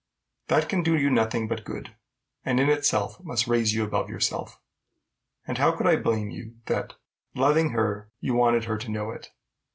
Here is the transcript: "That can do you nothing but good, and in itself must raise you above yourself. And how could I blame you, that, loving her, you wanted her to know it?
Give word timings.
"That 0.47 0.67
can 0.67 0.81
do 0.81 0.97
you 0.97 1.11
nothing 1.11 1.47
but 1.47 1.63
good, 1.63 1.95
and 2.43 2.59
in 2.59 2.69
itself 2.69 3.23
must 3.23 3.45
raise 3.47 3.75
you 3.75 3.83
above 3.83 4.09
yourself. 4.09 4.59
And 5.45 5.59
how 5.59 5.73
could 5.73 5.85
I 5.85 5.95
blame 5.95 6.31
you, 6.31 6.55
that, 6.65 6.93
loving 7.35 7.69
her, 7.73 8.09
you 8.19 8.33
wanted 8.33 8.63
her 8.63 8.79
to 8.79 8.89
know 8.89 9.11
it? 9.11 9.29